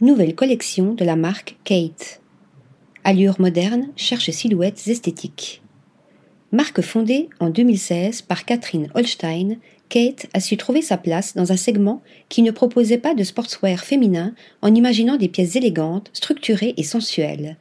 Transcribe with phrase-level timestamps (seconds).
[0.00, 2.20] Nouvelle collection de la marque Kate.
[3.04, 5.62] Allure moderne cherche silhouettes esthétiques.
[6.50, 11.56] Marque fondée en 2016 par Catherine Holstein, Kate a su trouver sa place dans un
[11.56, 16.82] segment qui ne proposait pas de sportswear féminin en imaginant des pièces élégantes, structurées et
[16.82, 17.56] sensuelles.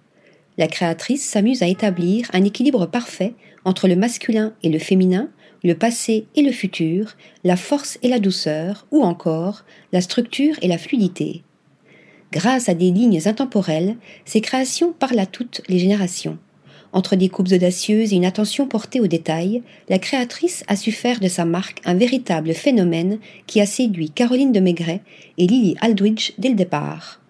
[0.58, 5.30] La créatrice s'amuse à établir un équilibre parfait entre le masculin et le féminin,
[5.64, 10.68] le passé et le futur, la force et la douceur, ou encore la structure et
[10.68, 11.44] la fluidité.
[12.34, 16.40] Grâce à des lignes intemporelles, ses créations parlent à toutes les générations.
[16.92, 21.20] Entre des coupes audacieuses et une attention portée aux détails, la créatrice a su faire
[21.20, 25.02] de sa marque un véritable phénomène qui a séduit Caroline de Maigret
[25.38, 27.22] et Lily Aldridge dès le départ.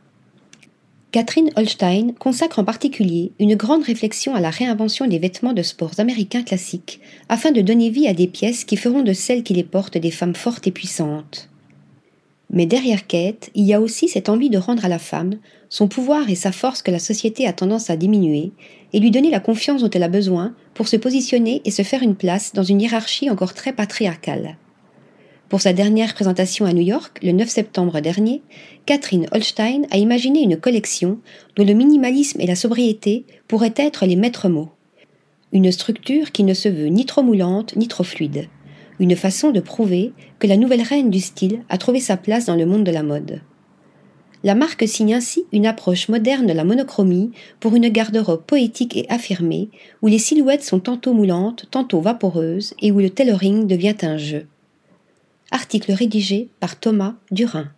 [1.12, 6.00] Catherine Holstein consacre en particulier une grande réflexion à la réinvention des vêtements de sports
[6.00, 9.66] américains classiques, afin de donner vie à des pièces qui feront de celles qui les
[9.66, 11.50] portent des femmes fortes et puissantes.
[12.50, 15.38] Mais derrière Kate, il y a aussi cette envie de rendre à la femme
[15.70, 18.52] son pouvoir et sa force que la société a tendance à diminuer,
[18.94, 22.04] et lui donner la confiance dont elle a besoin pour se positionner et se faire
[22.04, 24.58] une place dans une hiérarchie encore très patriarcale.
[25.50, 28.42] Pour sa dernière présentation à New York, le 9 septembre dernier,
[28.86, 31.20] Catherine Holstein a imaginé une collection
[31.56, 34.72] dont le minimalisme et la sobriété pourraient être les maîtres mots.
[35.52, 38.48] Une structure qui ne se veut ni trop moulante ni trop fluide
[39.00, 42.56] une façon de prouver que la nouvelle reine du style a trouvé sa place dans
[42.56, 43.42] le monde de la mode.
[44.44, 49.10] La marque signe ainsi une approche moderne de la monochromie pour une garde-robe poétique et
[49.10, 49.70] affirmée,
[50.02, 54.46] où les silhouettes sont tantôt moulantes, tantôt vaporeuses, et où le tailoring devient un jeu.
[55.52, 57.72] Article rédigé par Thomas Durin.